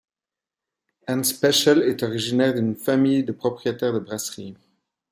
[1.05, 4.55] Ernst Peschl est originaire d'une famille de propriétaires de brasserie.